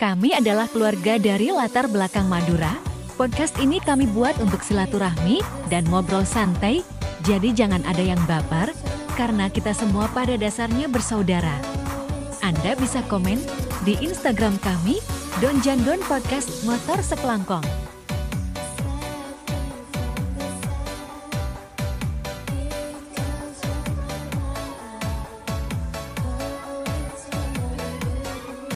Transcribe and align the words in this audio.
Kami 0.00 0.32
adalah 0.32 0.64
keluarga 0.64 1.20
dari 1.20 1.52
latar 1.52 1.84
belakang 1.84 2.24
Madura. 2.24 2.72
Podcast 3.20 3.52
ini 3.60 3.84
kami 3.84 4.08
buat 4.08 4.32
untuk 4.40 4.64
silaturahmi 4.64 5.44
dan 5.68 5.84
ngobrol 5.92 6.24
santai, 6.24 6.80
jadi 7.20 7.52
jangan 7.52 7.84
ada 7.84 8.00
yang 8.00 8.16
baper, 8.24 8.72
karena 9.20 9.52
kita 9.52 9.76
semua 9.76 10.08
pada 10.08 10.40
dasarnya 10.40 10.88
bersaudara. 10.88 11.52
Anda 12.40 12.80
bisa 12.80 13.04
komen 13.12 13.44
di 13.84 14.00
Instagram 14.00 14.56
kami, 14.64 15.04
Donjandon 15.44 16.00
Podcast 16.08 16.64
Motor 16.64 17.04
Sekelangkong. 17.04 17.79